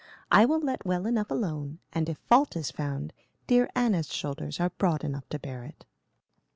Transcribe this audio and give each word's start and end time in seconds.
I 0.31 0.45
will 0.45 0.59
let 0.59 0.83
well 0.83 1.05
enough 1.05 1.29
alone, 1.29 1.77
and 1.93 2.09
if 2.09 2.17
fault 2.17 2.55
is 2.55 2.71
found, 2.71 3.13
dear 3.45 3.69
Anna's 3.75 4.11
shoulders 4.11 4.59
are 4.59 4.71
broad 4.71 5.03
enough 5.03 5.29
to 5.29 5.37
bear 5.37 5.63
it." 5.63 5.85